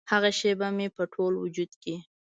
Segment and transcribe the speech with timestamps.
[0.11, 1.95] هغه شیبه مې په ټول وجود کې